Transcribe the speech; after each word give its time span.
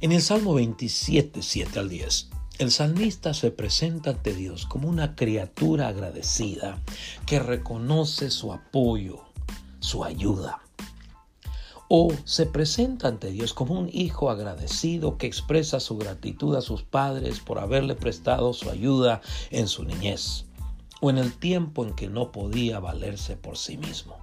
En 0.00 0.12
el 0.12 0.22
Salmo 0.22 0.54
27, 0.54 1.42
7 1.42 1.76
al 1.80 1.88
10, 1.88 2.28
el 2.60 2.70
salmista 2.70 3.34
se 3.34 3.50
presenta 3.50 4.10
ante 4.10 4.32
Dios 4.32 4.64
como 4.64 4.88
una 4.88 5.16
criatura 5.16 5.88
agradecida 5.88 6.80
que 7.26 7.40
reconoce 7.40 8.30
su 8.30 8.52
apoyo, 8.52 9.24
su 9.80 10.04
ayuda. 10.04 10.60
O 11.88 12.12
se 12.24 12.46
presenta 12.46 13.08
ante 13.08 13.32
Dios 13.32 13.52
como 13.52 13.74
un 13.74 13.90
hijo 13.92 14.30
agradecido 14.30 15.18
que 15.18 15.26
expresa 15.26 15.80
su 15.80 15.98
gratitud 15.98 16.54
a 16.54 16.60
sus 16.60 16.84
padres 16.84 17.40
por 17.40 17.58
haberle 17.58 17.96
prestado 17.96 18.52
su 18.52 18.70
ayuda 18.70 19.20
en 19.50 19.66
su 19.66 19.82
niñez 19.82 20.44
o 21.00 21.10
en 21.10 21.18
el 21.18 21.32
tiempo 21.32 21.84
en 21.84 21.96
que 21.96 22.06
no 22.06 22.30
podía 22.30 22.78
valerse 22.78 23.34
por 23.34 23.58
sí 23.58 23.76
mismo. 23.76 24.16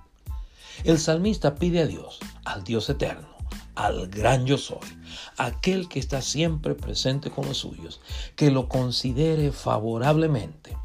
El 0.86 0.99
salmista 0.99 1.55
pide 1.55 1.81
a 1.81 1.85
Dios, 1.85 2.20
al 2.45 2.63
Dios 2.63 2.89
eterno, 2.89 3.34
al 3.76 4.08
gran 4.08 4.45
yo 4.45 4.58
soy, 4.58 4.88
aquel 5.38 5.88
que 5.90 5.99
está 5.99 6.22
siempre 6.22 6.76
presente 6.76 7.30
con 7.30 7.45
los 7.48 7.58
suyos, 7.58 8.02
que 8.35 8.52
lo 8.52 8.70
considere 8.70 9.52
favorablemente, 9.52 10.77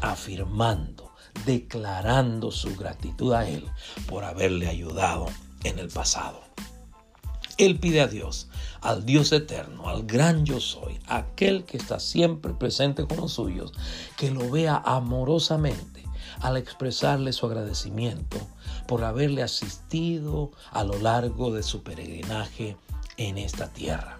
afirmando, 0.00 1.12
declarando 1.44 2.50
su 2.50 2.74
gratitud 2.76 3.32
a 3.32 3.48
Él 3.48 3.64
por 4.08 4.24
haberle 4.24 4.68
ayudado 4.68 5.26
en 5.64 5.78
el 5.78 5.88
pasado. 5.88 6.40
Él 7.58 7.78
pide 7.78 8.02
a 8.02 8.06
Dios, 8.06 8.48
al 8.82 9.06
Dios 9.06 9.32
eterno, 9.32 9.88
al 9.88 10.04
gran 10.04 10.44
yo 10.44 10.60
soy, 10.60 11.00
aquel 11.06 11.64
que 11.64 11.78
está 11.78 11.98
siempre 11.98 12.52
presente 12.52 13.06
con 13.06 13.16
los 13.16 13.32
suyos, 13.32 13.72
que 14.16 14.30
lo 14.30 14.50
vea 14.50 14.76
amorosamente 14.84 16.05
al 16.40 16.56
expresarle 16.56 17.32
su 17.32 17.46
agradecimiento 17.46 18.38
por 18.86 19.04
haberle 19.04 19.42
asistido 19.42 20.52
a 20.70 20.84
lo 20.84 20.98
largo 20.98 21.52
de 21.52 21.62
su 21.62 21.82
peregrinaje 21.82 22.76
en 23.16 23.38
esta 23.38 23.68
tierra. 23.68 24.18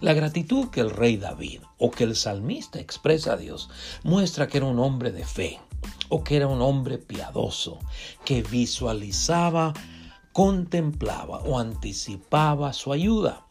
La 0.00 0.12
gratitud 0.12 0.68
que 0.68 0.80
el 0.80 0.90
rey 0.90 1.16
David 1.16 1.60
o 1.78 1.90
que 1.90 2.04
el 2.04 2.16
salmista 2.16 2.78
expresa 2.78 3.34
a 3.34 3.36
Dios 3.36 3.70
muestra 4.02 4.48
que 4.48 4.58
era 4.58 4.66
un 4.66 4.78
hombre 4.78 5.12
de 5.12 5.24
fe 5.24 5.60
o 6.08 6.22
que 6.22 6.36
era 6.36 6.46
un 6.46 6.60
hombre 6.62 6.98
piadoso, 6.98 7.78
que 8.24 8.42
visualizaba, 8.42 9.72
contemplaba 10.32 11.38
o 11.40 11.58
anticipaba 11.58 12.72
su 12.72 12.92
ayuda 12.92 13.46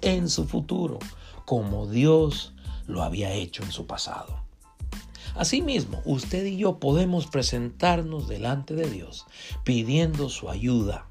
en 0.00 0.28
su 0.28 0.46
futuro, 0.46 0.98
como 1.44 1.86
Dios 1.86 2.52
lo 2.86 3.02
había 3.02 3.32
hecho 3.32 3.62
en 3.62 3.72
su 3.72 3.86
pasado. 3.86 4.47
Asimismo, 5.34 6.02
usted 6.04 6.44
y 6.46 6.56
yo 6.56 6.78
podemos 6.78 7.26
presentarnos 7.26 8.28
delante 8.28 8.74
de 8.74 8.88
Dios 8.88 9.26
pidiendo 9.64 10.28
su 10.28 10.50
ayuda, 10.50 11.06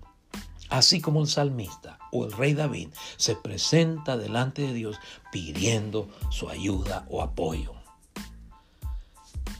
así 0.69 1.01
como 1.01 1.21
el 1.21 1.27
salmista 1.27 1.99
o 2.11 2.25
el 2.25 2.31
rey 2.31 2.53
David 2.53 2.89
se 3.17 3.35
presenta 3.35 4.17
delante 4.17 4.63
de 4.63 4.73
Dios 4.73 4.97
pidiendo 5.31 6.09
su 6.29 6.49
ayuda 6.49 7.05
o 7.09 7.21
apoyo. 7.21 7.73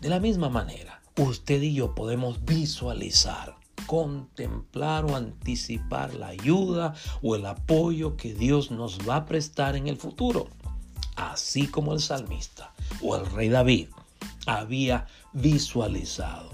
De 0.02 0.10
la 0.10 0.20
misma 0.20 0.50
manera, 0.50 1.02
usted 1.18 1.62
y 1.62 1.74
yo 1.74 1.96
podemos 1.96 2.44
visualizar, 2.46 3.56
contemplar 3.88 5.06
o 5.06 5.16
anticipar 5.16 6.14
la 6.14 6.28
ayuda 6.28 6.94
o 7.22 7.36
el 7.36 7.46
apoyo 7.46 8.18
que 8.18 8.34
Dios 8.34 8.70
nos 8.70 9.00
va 9.08 9.18
a 9.18 9.26
prestar 9.26 9.76
en 9.76 9.88
el 9.88 9.98
futuro, 9.98 10.48
así 11.16 11.68
como 11.68 11.94
el 11.94 12.00
salmista 12.00 12.74
o 13.02 13.16
el 13.16 13.26
rey 13.32 13.50
David 13.50 13.88
había 14.48 15.06
visualizado, 15.34 16.50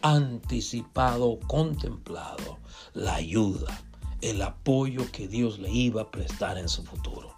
anticipado, 0.00 1.38
contemplado 1.48 2.58
la 2.94 3.16
ayuda, 3.16 3.82
el 4.20 4.40
apoyo 4.40 5.10
que 5.10 5.28
Dios 5.28 5.58
le 5.58 5.70
iba 5.70 6.02
a 6.02 6.10
prestar 6.10 6.56
en 6.56 6.68
su 6.68 6.84
futuro. 6.84 7.34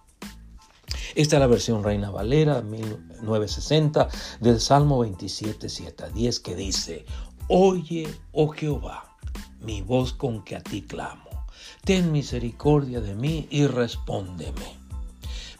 Esta 1.15 1.37
es 1.37 1.41
la 1.41 1.47
versión 1.47 1.82
Reina 1.82 2.10
Valera 2.10 2.60
1960 2.60 4.09
del 4.41 4.60
Salmo 4.60 4.98
27, 5.00 5.69
7 5.69 6.04
a 6.04 6.09
10 6.09 6.41
que 6.41 6.54
dice, 6.54 7.04
Oye, 7.48 8.09
oh 8.32 8.48
Jehová, 8.48 9.16
mi 9.60 9.81
voz 9.81 10.12
con 10.12 10.44
que 10.44 10.56
a 10.56 10.62
ti 10.62 10.82
clamo. 10.82 11.31
Ten 11.84 12.12
misericordia 12.12 13.00
de 13.00 13.15
mí 13.15 13.47
y 13.50 13.66
respóndeme. 13.66 14.78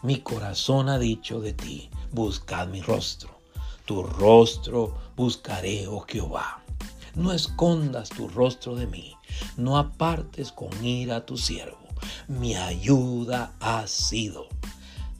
Mi 0.03 0.19
corazón 0.19 0.89
ha 0.89 0.99
dicho 0.99 1.39
de 1.39 1.53
ti, 1.53 1.89
buscad 2.11 2.67
mi 2.67 2.81
rostro 2.81 3.34
tu 3.85 4.03
rostro 4.03 4.97
buscaré, 5.15 5.87
oh 5.87 6.05
Jehová. 6.07 6.61
No 7.15 7.31
escondas 7.31 8.09
tu 8.09 8.27
rostro 8.27 8.75
de 8.75 8.87
mí, 8.87 9.15
no 9.55 9.77
apartes 9.77 10.51
con 10.51 10.83
ira 10.83 11.17
a 11.17 11.25
tu 11.25 11.37
siervo. 11.37 11.77
Mi 12.27 12.55
ayuda 12.55 13.53
ha 13.59 13.87
sido. 13.87 14.47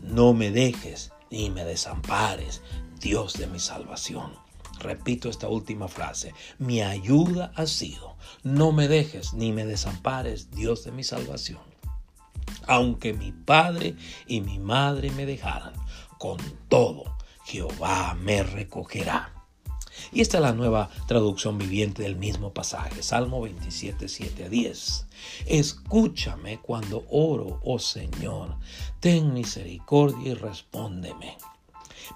No 0.01 0.33
me 0.33 0.51
dejes 0.51 1.11
ni 1.31 1.49
me 1.49 1.63
desampares, 1.63 2.61
Dios 2.99 3.33
de 3.33 3.47
mi 3.47 3.59
salvación. 3.59 4.33
Repito 4.79 5.29
esta 5.29 5.47
última 5.47 5.87
frase. 5.87 6.33
Mi 6.59 6.81
ayuda 6.81 7.53
ha 7.55 7.65
sido. 7.65 8.15
No 8.43 8.71
me 8.71 8.87
dejes 8.87 9.33
ni 9.33 9.51
me 9.51 9.65
desampares, 9.65 10.51
Dios 10.51 10.83
de 10.83 10.91
mi 10.91 11.03
salvación. 11.03 11.61
Aunque 12.67 13.13
mi 13.13 13.31
padre 13.31 13.95
y 14.27 14.41
mi 14.41 14.59
madre 14.59 15.11
me 15.11 15.25
dejaran, 15.25 15.73
con 16.17 16.37
todo 16.67 17.14
Jehová 17.45 18.17
me 18.19 18.41
recogerá. 18.41 19.31
Y 20.11 20.21
esta 20.21 20.37
es 20.37 20.41
la 20.41 20.53
nueva 20.53 20.89
traducción 21.07 21.57
viviente 21.57 22.03
del 22.03 22.15
mismo 22.15 22.53
pasaje, 22.53 23.01
Salmo 23.03 23.41
27, 23.41 24.07
7 24.07 24.45
a 24.45 24.49
10. 24.49 25.05
Escúchame 25.45 26.59
cuando 26.59 27.05
oro, 27.09 27.61
oh 27.63 27.79
Señor, 27.79 28.55
ten 28.99 29.33
misericordia 29.33 30.31
y 30.31 30.33
respóndeme. 30.33 31.37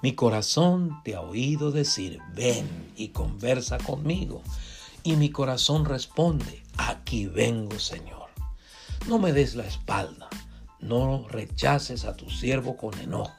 Mi 0.01 0.13
corazón 0.13 1.01
te 1.03 1.15
ha 1.15 1.21
oído 1.21 1.71
decir, 1.71 2.19
ven 2.33 2.67
y 2.95 3.09
conversa 3.09 3.77
conmigo. 3.77 4.41
Y 5.03 5.15
mi 5.15 5.29
corazón 5.29 5.85
responde, 5.85 6.63
aquí 6.77 7.27
vengo, 7.27 7.79
Señor. 7.79 8.29
No 9.07 9.19
me 9.19 9.31
des 9.31 9.55
la 9.55 9.65
espalda, 9.65 10.27
no 10.79 11.27
rechaces 11.29 12.05
a 12.05 12.15
tu 12.15 12.29
siervo 12.29 12.75
con 12.75 12.97
enojo 12.99 13.38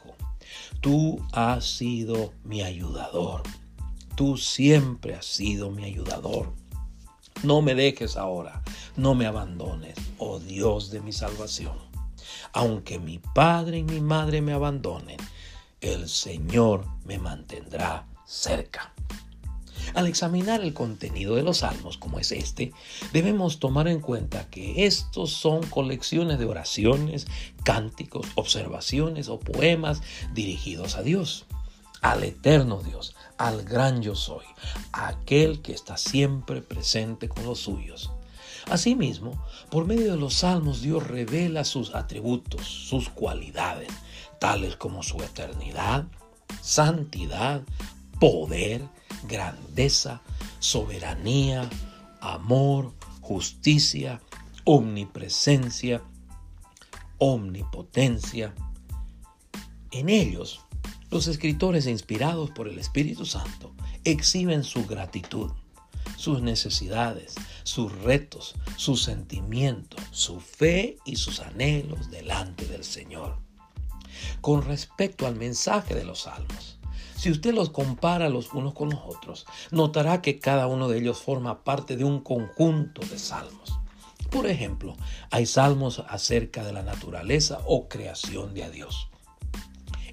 Tú 0.81 1.25
has 1.33 1.65
sido 1.65 2.33
mi 2.45 2.63
ayudador. 2.63 3.43
Tú 4.17 4.37
siempre 4.37 5.15
has 5.15 5.27
sido 5.27 5.71
mi 5.71 5.85
ayudador. 5.85 6.53
No 7.43 7.63
me 7.63 7.75
dejes 7.75 8.17
ahora, 8.17 8.63
no 8.97 9.15
me 9.15 9.27
abandones, 9.27 9.97
oh 10.19 10.39
Dios 10.39 10.91
de 10.91 11.01
mi 11.01 11.13
salvación. 11.13 11.77
Aunque 12.53 12.99
mi 12.99 13.19
padre 13.19 13.79
y 13.79 13.83
mi 13.83 14.01
madre 14.01 14.43
me 14.43 14.53
abandonen, 14.53 15.17
el 15.81 16.09
Señor 16.09 16.85
me 17.05 17.19
mantendrá 17.19 18.07
cerca. 18.27 18.93
Al 19.95 20.07
examinar 20.07 20.61
el 20.63 20.75
contenido 20.75 21.35
de 21.35 21.43
los 21.43 21.59
salmos 21.59 21.99
como 21.99 22.19
es 22.19 22.33
este, 22.33 22.73
debemos 23.13 23.59
tomar 23.59 23.89
en 23.89 24.01
cuenta 24.01 24.49
que 24.49 24.87
estos 24.87 25.33
son 25.33 25.63
colecciones 25.65 26.39
de 26.39 26.45
oraciones, 26.45 27.27
cánticos, 27.65 28.27
observaciones 28.35 29.29
o 29.29 29.41
poemas 29.41 30.03
dirigidos 30.33 30.97
a 30.97 31.03
Dios, 31.03 31.47
al 32.03 32.25
eterno 32.25 32.83
Dios, 32.83 33.15
al 33.37 33.63
gran 33.65 34.03
yo 34.03 34.15
soy, 34.15 34.45
aquel 34.93 35.61
que 35.61 35.73
está 35.73 35.97
siempre 35.97 36.63
presente 36.63 37.29
con 37.29 37.45
los 37.45 37.61
suyos. 37.61 38.11
Asimismo, 38.71 39.45
por 39.71 39.87
medio 39.87 40.13
de 40.13 40.19
los 40.19 40.35
salmos 40.35 40.83
Dios 40.83 41.07
revela 41.07 41.65
sus 41.65 41.95
atributos, 41.95 42.67
sus 42.67 43.09
cualidades, 43.09 43.89
tales 44.39 44.77
como 44.77 45.03
su 45.03 45.17
eternidad, 45.23 46.07
santidad, 46.61 47.63
poder, 48.21 48.87
grandeza, 49.27 50.23
soberanía, 50.61 51.69
amor, 52.21 52.93
justicia, 53.21 54.21
omnipresencia, 54.65 56.03
omnipotencia. 57.19 58.55
En 59.91 60.09
ellos, 60.09 60.61
los 61.11 61.27
escritores 61.27 61.87
inspirados 61.87 62.51
por 62.51 62.69
el 62.69 62.79
Espíritu 62.79 63.25
Santo 63.25 63.75
exhiben 64.05 64.65
su 64.65 64.87
gratitud, 64.87 65.51
sus 66.17 66.43
necesidades, 66.43 67.35
sus 67.63 67.91
retos, 68.03 68.55
sus 68.77 69.03
sentimientos, 69.03 70.01
su 70.11 70.41
fe 70.41 70.99
y 71.07 71.17
sus 71.17 71.41
anhelos 71.41 72.11
delante 72.11 72.67
del 72.67 72.85
Señor. 72.85 73.39
Con 74.43 74.63
respecto 74.63 75.27
al 75.27 75.37
mensaje 75.37 75.95
de 75.95 76.05
los 76.05 76.21
salmos, 76.21 76.80
si 77.21 77.31
usted 77.31 77.53
los 77.53 77.69
compara 77.69 78.31
los 78.31 78.55
unos 78.55 78.73
con 78.73 78.89
los 78.89 79.01
otros, 79.05 79.45
notará 79.71 80.23
que 80.23 80.39
cada 80.39 80.67
uno 80.69 80.89
de 80.89 81.01
ellos 81.01 81.19
forma 81.19 81.65
parte 81.65 81.99
de 81.99 82.05
un 82.05 82.21
conjunto 82.21 83.03
de 83.03 83.19
salmos. 83.19 83.79
Por 84.31 84.47
ejemplo, 84.47 84.97
hay 85.31 85.45
salmos 85.45 86.03
acerca 86.09 86.65
de 86.65 86.73
la 86.73 86.83
naturaleza 86.83 87.61
o 87.67 87.89
creación 87.89 88.55
de 88.55 88.71
Dios. 88.71 89.11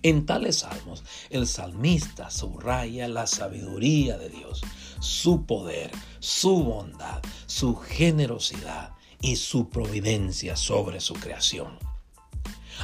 En 0.04 0.26
tales 0.26 0.58
salmos, 0.58 1.06
el 1.30 1.48
salmista 1.48 2.30
subraya 2.30 3.08
la 3.08 3.26
sabiduría 3.26 4.18
de 4.18 4.28
Dios, 4.28 4.62
su 5.00 5.46
poder, 5.46 5.92
su 6.20 6.62
bondad, 6.62 7.22
su 7.46 7.78
generosidad 7.78 8.92
y 9.22 9.38
su 9.38 9.70
providencia 9.70 10.58
sobre 10.58 11.00
su 11.00 11.14
creación. 11.14 11.80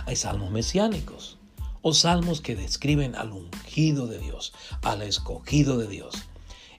Hay 0.06 0.16
salmos 0.16 0.50
mesiánicos 0.50 1.40
o 1.84 1.94
salmos 1.94 2.42
que 2.42 2.56
describen 2.56 3.16
al 3.16 3.32
ungido 3.32 4.08
de 4.08 4.18
Dios, 4.18 4.54
al 4.82 5.04
escogido 5.04 5.78
de 5.78 5.88
Dios. 5.88 6.16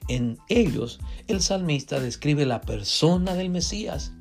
En 0.09 0.37
ellos 0.49 0.99
el 1.27 1.41
salmista 1.41 1.99
describe 1.99 2.45
la 2.45 2.61
persona 2.61 3.35
del 3.35 3.49
Mesías, 3.49 4.11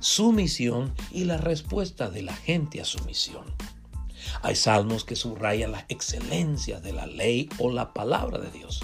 su 0.00 0.32
misión 0.32 0.92
y 1.12 1.24
la 1.24 1.36
respuesta 1.36 2.10
de 2.10 2.22
la 2.22 2.34
gente 2.34 2.80
a 2.80 2.84
su 2.84 2.98
misión. 3.04 3.54
Hay 4.42 4.56
salmos 4.56 5.04
que 5.04 5.16
subrayan 5.16 5.72
la 5.72 5.84
excelencia 5.88 6.80
de 6.80 6.92
la 6.92 7.06
ley 7.06 7.48
o 7.58 7.70
la 7.70 7.92
palabra 7.92 8.38
de 8.38 8.50
Dios, 8.50 8.80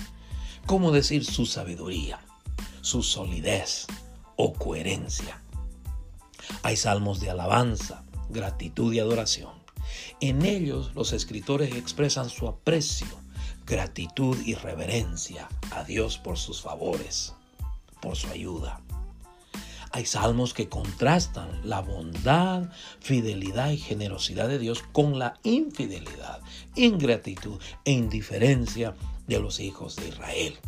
como 0.67 0.93
decir 0.93 1.25
su 1.25 1.47
sabiduría, 1.47 2.21
su 2.83 3.03
solidez 3.03 3.87
o 4.37 4.53
coherencia. 4.53 5.43
Hay 6.63 6.77
salmos 6.77 7.21
de 7.21 7.31
alabanza, 7.31 8.05
gratitud 8.29 8.93
y 8.93 9.01
adoración. 9.01 9.62
En 10.21 10.45
ellos 10.45 10.93
los 10.95 11.13
escritores 11.13 11.75
expresan 11.75 12.31
su 12.31 12.49
aprecio, 12.49 13.09
gratitud 13.67 14.37
y 14.45 14.55
reverencia 14.55 15.49
a 15.71 15.85
Dios 15.85 16.19
por 16.19 16.39
sus 16.39 16.61
favores, 16.61 17.35
por 18.01 18.17
su 18.17 18.29
ayuda. 18.29 18.81
Hay 19.95 20.07
salmos 20.07 20.55
que 20.55 20.71
contrastan 20.71 21.61
la 21.65 21.81
bondad, 21.81 22.71
fidelidad 23.01 23.71
y 23.71 23.77
generosidad 23.77 24.49
de 24.49 24.59
Dios 24.59 24.83
con 24.93 25.19
la 25.19 25.39
infidelidad, 25.43 26.41
ingratitud 26.75 27.61
e 27.85 27.93
indiferencia 27.93 28.95
de 29.27 29.39
los 29.39 29.61
hijos 29.61 29.97
de 29.97 30.09
Israel. 30.09 30.59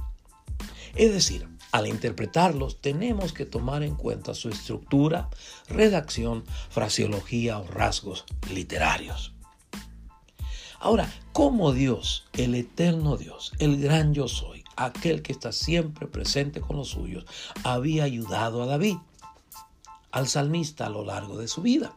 Es 0.95 1.13
decir, 1.13 1.49
al 1.75 1.89
interpretarlos 1.89 2.81
tenemos 2.81 3.33
que 3.33 3.47
tomar 3.47 3.83
en 3.83 3.97
cuenta 3.97 4.33
su 4.33 4.49
estructura, 4.49 5.29
redacción, 5.69 6.45
fraseología 6.71 7.59
o 7.59 7.67
rasgos 7.67 8.25
literarios. 8.49 9.33
Ahora, 10.79 11.13
¿cómo 11.33 11.73
Dios, 11.73 12.29
el 12.33 12.55
eterno 12.55 13.17
Dios, 13.17 13.53
el 13.59 13.83
gran 13.83 14.15
yo 14.15 14.29
soy, 14.29 14.63
aquel 14.77 15.21
que 15.23 15.33
está 15.33 15.51
siempre 15.51 16.07
presente 16.07 16.61
con 16.61 16.77
los 16.77 16.91
suyos, 16.91 17.27
había 17.65 18.05
ayudado 18.05 18.63
a 18.63 18.67
David? 18.67 18.99
al 20.13 20.29
salmista 20.29 20.87
a 20.87 20.91
lo 20.91 21.05
largo 21.05 21.39
de 21.39 21.49
su 21.49 21.61
vida. 21.61 21.97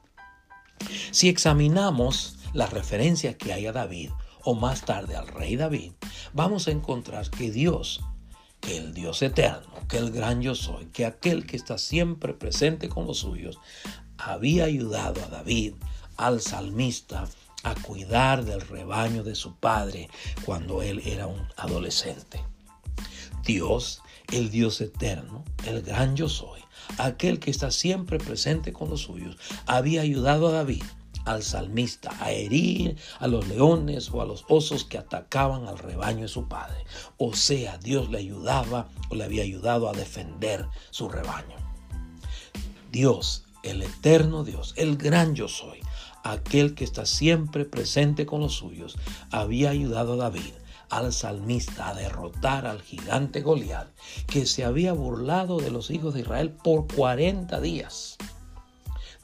Si 1.12 1.30
examinamos 1.30 2.38
las 2.52 2.74
referencias 2.74 3.36
que 3.36 3.54
hay 3.54 3.68
a 3.68 3.74
David 3.74 4.10
o 4.44 4.56
más 4.56 4.86
tarde 4.86 5.16
al 5.16 5.28
rey 5.28 5.56
David, 5.56 5.92
vamos 6.34 6.68
a 6.68 6.72
encontrar 6.72 7.30
que 7.30 7.52
Dios, 7.52 8.02
el 8.68 8.94
Dios 8.94 9.22
eterno, 9.22 9.68
que 9.88 9.98
el 9.98 10.12
gran 10.12 10.42
yo 10.42 10.56
soy, 10.56 10.86
que 10.88 11.06
aquel 11.06 11.46
que 11.46 11.56
está 11.56 11.78
siempre 11.78 12.34
presente 12.34 12.90
con 12.90 13.08
los 13.08 13.20
suyos, 13.20 13.60
había 14.18 14.66
ayudado 14.66 15.24
a 15.24 15.28
David, 15.28 15.74
al 16.18 16.42
salmista, 16.42 17.28
a 17.64 17.76
cuidar 17.76 18.46
del 18.46 18.62
rebaño 18.62 19.24
de 19.24 19.36
su 19.36 19.56
padre 19.56 20.10
cuando 20.46 20.82
él 20.82 21.02
era 21.06 21.28
un 21.28 21.48
adolescente. 21.56 22.44
Dios, 23.44 24.02
el 24.32 24.50
Dios 24.50 24.82
eterno, 24.82 25.44
el 25.66 25.82
gran 25.82 26.16
yo 26.16 26.28
soy, 26.28 26.62
aquel 26.98 27.40
que 27.40 27.52
está 27.52 27.72
siempre 27.72 28.18
presente 28.18 28.74
con 28.74 28.90
los 28.90 29.02
suyos, 29.02 29.38
había 29.66 30.02
ayudado 30.02 30.48
a 30.48 30.52
David, 30.52 30.84
al 31.28 31.44
salmista, 31.44 32.12
a 32.20 32.32
herir 32.32 32.98
a 33.20 33.28
los 33.28 33.48
leones 33.48 34.10
o 34.12 34.22
a 34.22 34.26
los 34.26 34.46
osos 34.48 34.86
que 34.86 34.98
atacaban 34.98 35.68
al 35.68 35.78
rebaño 35.78 36.22
de 36.22 36.28
su 36.28 36.48
padre. 36.48 36.86
O 37.18 37.34
sea, 37.34 37.78
Dios 37.78 38.10
le 38.10 38.20
ayudaba 38.20 38.90
o 39.10 39.16
le 39.16 39.24
había 39.24 39.44
ayudado 39.44 39.90
a 39.90 39.94
defender 39.94 40.68
su 40.90 41.10
rebaño. 41.10 41.56
Dios, 42.92 43.44
el 43.64 43.84
eterno 43.84 44.44
Dios, 44.44 44.74
el 44.78 44.98
gran 44.98 45.36
yo 45.36 45.48
soy, 45.48 45.80
aquel 46.24 46.76
que 46.76 46.84
está 46.84 47.06
siempre 47.06 47.66
presente 47.66 48.26
con 48.26 48.42
los 48.42 48.54
suyos, 48.54 48.98
había 49.32 49.70
ayudado 49.70 50.14
a 50.14 50.18
David 50.18 50.54
al 50.90 51.12
salmista 51.12 51.90
a 51.90 51.94
derrotar 51.94 52.66
al 52.66 52.82
gigante 52.82 53.42
Goliat, 53.42 53.90
que 54.28 54.46
se 54.46 54.64
había 54.64 54.94
burlado 54.94 55.58
de 55.58 55.72
los 55.72 55.92
hijos 55.92 56.14
de 56.14 56.22
Israel 56.22 56.52
por 56.52 56.88
40 56.94 57.60
días. 57.60 58.18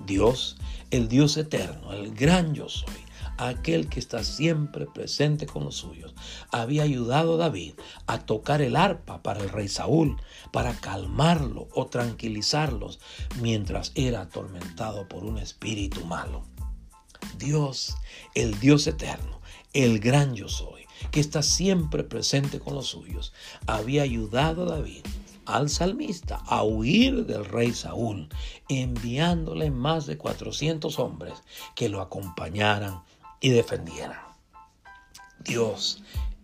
Dios, 0.06 0.58
el 0.92 1.08
Dios 1.08 1.38
eterno, 1.38 1.94
el 1.94 2.14
gran 2.14 2.54
yo 2.54 2.70
soy, 2.70 2.94
aquel 3.38 3.90
que 3.90 4.00
está 4.00 4.24
siempre 4.24 4.86
presente 4.86 5.46
con 5.46 5.64
los 5.64 5.76
suyos, 5.76 6.14
había 6.52 6.84
ayudado 6.84 7.36
a 7.36 7.38
David 7.38 7.74
a 8.08 8.20
tocar 8.20 8.62
el 8.62 8.76
arpa 8.76 9.24
para 9.24 9.42
el 9.42 9.50
rey 9.50 9.68
Saúl, 9.68 10.18
para 10.52 10.74
calmarlo 10.80 11.68
o 11.74 11.88
tranquilizarlos 11.88 13.00
mientras 13.42 13.92
era 13.96 14.22
atormentado 14.22 15.08
por 15.08 15.24
un 15.24 15.38
espíritu 15.38 16.06
malo. 16.06 16.44
Dios, 17.38 17.96
el 18.36 18.60
Dios 18.60 18.86
eterno, 18.88 19.42
el 19.74 20.00
gran 20.00 20.36
yo 20.36 20.50
soy, 20.50 20.86
que 21.12 21.20
está 21.20 21.42
siempre 21.42 22.04
presente 22.04 22.60
con 22.60 22.76
los 22.76 22.88
suyos, 22.88 23.34
había 23.66 24.04
ayudado 24.04 24.64
a 24.64 24.78
David 24.78 25.04
al 25.46 25.70
salmista 25.70 26.42
a 26.48 26.64
huir 26.64 27.26
del 27.26 27.46
rey 27.46 27.74
Saúl, 27.74 28.30
enviándole 28.70 29.72
más 29.72 30.06
de 30.06 30.18
400 30.18 31.00
hombres 31.00 31.34
que 31.76 31.90
lo 31.90 32.02
acompañaran 32.02 33.04
y 33.40 33.50
defendieran. 33.50 34.22
Dios, 35.40 36.04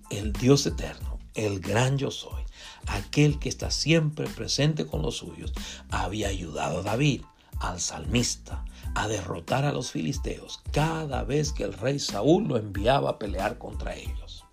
el 0.10 0.34
Dios 0.34 0.66
eterno, 0.66 1.20
el 1.36 1.60
gran 1.60 1.98
yo 1.98 2.12
soy, 2.12 2.44
aquel 2.88 3.40
que 3.40 3.50
está 3.50 3.72
siempre 3.72 4.28
presente 4.28 4.86
con 4.86 5.02
los 5.02 5.18
suyos, 5.18 5.54
había 5.90 6.28
ayudado 6.28 6.80
a 6.80 6.84
David, 6.84 7.22
al 7.60 7.80
salmista, 7.80 8.66
a 8.96 9.08
derrotar 9.08 9.66
a 9.66 9.72
los 9.72 9.92
filisteos 9.92 10.62
cada 10.72 11.24
vez 11.24 11.52
que 11.52 11.64
el 11.64 11.74
rey 11.74 12.00
Saúl 12.00 12.48
lo 12.48 12.58
enviaba 12.58 13.12
a 13.12 13.20
pelear 13.20 13.58
contra 13.58 13.96
ellos. 13.96 14.46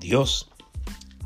Dios, 0.00 0.48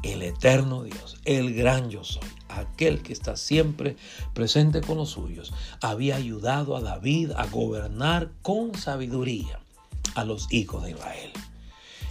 el 0.03 0.23
eterno 0.23 0.83
Dios, 0.83 1.19
el 1.25 1.55
gran 1.55 1.91
yo 1.91 2.05
soy, 2.05 2.29
aquel 2.58 3.02
que 3.02 3.12
está 3.12 3.37
siempre 3.37 3.97
presente 4.35 4.81
con 4.81 4.97
los 4.97 5.11
suyos, 5.11 5.52
había 5.81 6.17
ayudado 6.17 6.76
a 6.76 6.81
David 6.81 7.32
a 7.37 7.47
gobernar 7.47 8.32
con 8.43 8.75
sabiduría 8.75 9.61
a 10.14 10.25
los 10.25 10.52
hijos 10.52 10.85
de 10.85 10.91
Israel. 10.91 11.31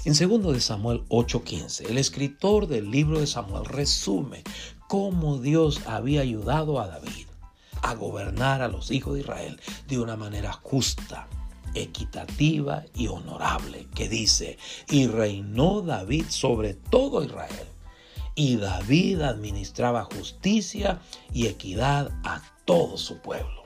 En 0.06 0.14
2 0.14 0.54
de 0.54 0.62
Samuel 0.62 1.04
8:15, 1.10 1.90
el 1.90 1.98
escritor 1.98 2.68
del 2.68 2.90
libro 2.90 3.20
de 3.20 3.28
Samuel 3.28 3.66
resume 3.66 4.44
cómo 4.88 5.38
Dios 5.40 5.82
había 5.86 6.22
ayudado 6.22 6.80
a 6.80 6.88
David 6.88 7.28
a 7.82 7.96
gobernar 7.96 8.62
a 8.62 8.68
los 8.68 8.92
hijos 8.92 9.16
de 9.16 9.22
Israel 9.22 9.60
de 9.88 10.00
una 10.00 10.16
manera 10.16 10.54
justa, 10.54 11.28
equitativa 11.74 12.84
y 12.96 13.08
honorable, 13.08 13.88
que 13.94 14.10
dice, 14.10 14.58
y 14.90 15.08
reinó 15.08 15.82
David 15.82 16.26
sobre 16.30 16.74
todo 16.74 17.24
Israel. 17.24 17.68
Y 18.40 18.56
David 18.56 19.20
administraba 19.20 20.06
justicia 20.06 21.02
y 21.34 21.48
equidad 21.48 22.10
a 22.24 22.42
todo 22.64 22.96
su 22.96 23.18
pueblo. 23.18 23.64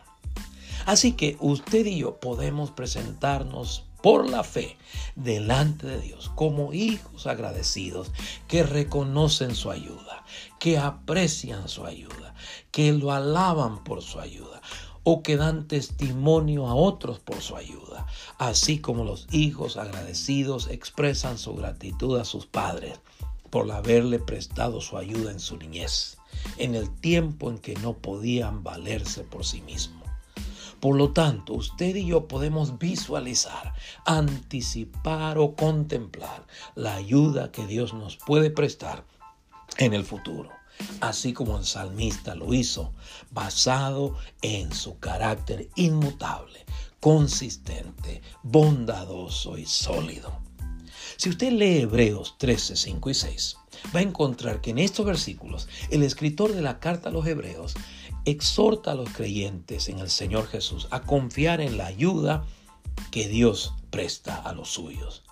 Así 0.87 1.11
que 1.11 1.37
usted 1.39 1.85
y 1.85 1.99
yo 1.99 2.19
podemos 2.19 2.71
presentarnos 2.71 3.83
por 4.01 4.27
la 4.27 4.43
fe 4.43 4.75
delante 5.15 5.85
de 5.85 5.99
Dios 5.99 6.31
como 6.33 6.73
hijos 6.73 7.27
agradecidos 7.27 8.11
que 8.47 8.63
reconocen 8.63 9.53
su 9.53 9.69
ayuda, 9.69 10.25
que 10.59 10.79
aprecian 10.79 11.69
su 11.69 11.85
ayuda, 11.85 12.33
que 12.71 12.93
lo 12.93 13.11
alaban 13.11 13.83
por 13.83 14.01
su 14.01 14.19
ayuda 14.19 14.59
o 15.03 15.21
que 15.21 15.37
dan 15.37 15.67
testimonio 15.67 16.67
a 16.67 16.73
otros 16.73 17.19
por 17.19 17.41
su 17.41 17.55
ayuda, 17.55 18.07
así 18.39 18.79
como 18.79 19.03
los 19.03 19.27
hijos 19.31 19.77
agradecidos 19.77 20.67
expresan 20.71 21.37
su 21.37 21.53
gratitud 21.53 22.17
a 22.17 22.25
sus 22.25 22.47
padres 22.47 22.99
por 23.53 23.71
haberle 23.71 24.17
prestado 24.17 24.81
su 24.81 24.97
ayuda 24.97 25.29
en 25.29 25.39
su 25.39 25.57
niñez, 25.57 26.17
en 26.57 26.73
el 26.73 26.89
tiempo 26.89 27.51
en 27.51 27.59
que 27.59 27.75
no 27.75 27.93
podían 27.93 28.63
valerse 28.63 29.23
por 29.23 29.45
sí 29.45 29.61
mismos. 29.61 30.09
Por 30.79 30.95
lo 30.95 31.11
tanto, 31.11 31.53
usted 31.53 31.95
y 31.95 32.07
yo 32.07 32.27
podemos 32.27 32.79
visualizar, 32.79 33.75
anticipar 34.07 35.37
o 35.37 35.53
contemplar 35.53 36.47
la 36.73 36.95
ayuda 36.95 37.51
que 37.51 37.67
Dios 37.67 37.93
nos 37.93 38.17
puede 38.17 38.49
prestar 38.49 39.05
en 39.77 39.93
el 39.93 40.03
futuro 40.03 40.49
así 41.01 41.33
como 41.33 41.59
el 41.59 41.65
salmista 41.65 42.33
lo 42.33 42.51
hizo, 42.51 42.93
basado 43.29 44.17
en 44.41 44.73
su 44.73 44.97
carácter 44.97 45.69
inmutable, 45.75 46.65
consistente, 46.99 48.23
bondadoso 48.41 49.59
y 49.59 49.67
sólido. 49.67 50.41
Si 51.17 51.29
usted 51.29 51.51
lee 51.51 51.81
Hebreos 51.81 52.35
13, 52.37 52.75
5 52.75 53.09
y 53.09 53.13
6, 53.13 53.57
va 53.95 53.99
a 53.99 54.03
encontrar 54.03 54.61
que 54.61 54.71
en 54.71 54.79
estos 54.79 55.05
versículos 55.05 55.67
el 55.89 56.03
escritor 56.03 56.53
de 56.53 56.61
la 56.61 56.79
carta 56.79 57.09
a 57.09 57.11
los 57.11 57.25
Hebreos 57.27 57.73
exhorta 58.25 58.91
a 58.91 58.95
los 58.95 59.09
creyentes 59.09 59.89
en 59.89 59.99
el 59.99 60.09
Señor 60.09 60.47
Jesús 60.47 60.87
a 60.91 61.01
confiar 61.01 61.61
en 61.61 61.77
la 61.77 61.87
ayuda 61.87 62.45
que 63.11 63.27
Dios 63.27 63.73
presta 63.89 64.37
a 64.37 64.53
los 64.53 64.69
suyos 64.69 65.23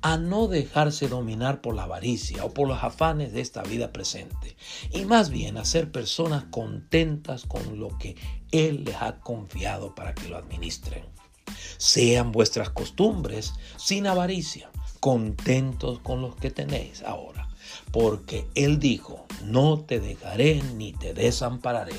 a 0.00 0.16
no 0.16 0.46
dejarse 0.46 1.08
dominar 1.08 1.60
por 1.60 1.74
la 1.74 1.84
avaricia 1.84 2.44
o 2.44 2.54
por 2.54 2.68
los 2.68 2.82
afanes 2.82 3.32
de 3.32 3.40
esta 3.40 3.62
vida 3.62 3.92
presente, 3.92 4.56
y 4.92 5.04
más 5.04 5.30
bien 5.30 5.56
a 5.56 5.64
ser 5.64 5.90
personas 5.90 6.44
contentas 6.50 7.44
con 7.44 7.80
lo 7.80 7.96
que 7.98 8.16
Él 8.52 8.84
les 8.84 8.96
ha 8.96 9.20
confiado 9.20 9.94
para 9.94 10.14
que 10.14 10.28
lo 10.28 10.36
administren. 10.36 11.04
Sean 11.78 12.32
vuestras 12.32 12.70
costumbres 12.70 13.54
sin 13.76 14.06
avaricia, 14.06 14.70
contentos 15.00 15.98
con 16.00 16.20
los 16.20 16.36
que 16.36 16.50
tenéis 16.50 17.02
ahora, 17.02 17.48
porque 17.92 18.46
Él 18.54 18.78
dijo, 18.78 19.26
no 19.44 19.80
te 19.80 20.00
dejaré 20.00 20.62
ni 20.76 20.92
te 20.92 21.14
desampararé. 21.14 21.94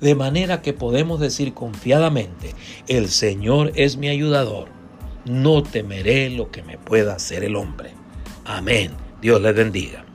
De 0.00 0.14
manera 0.14 0.62
que 0.62 0.72
podemos 0.72 1.20
decir 1.20 1.54
confiadamente, 1.54 2.54
el 2.86 3.08
Señor 3.08 3.72
es 3.76 3.96
mi 3.96 4.08
ayudador, 4.08 4.68
no 5.24 5.62
temeré 5.62 6.30
lo 6.30 6.50
que 6.50 6.62
me 6.62 6.78
pueda 6.78 7.14
hacer 7.14 7.44
el 7.44 7.56
hombre. 7.56 7.92
Amén. 8.44 8.92
Dios 9.20 9.40
les 9.40 9.54
bendiga. 9.54 10.09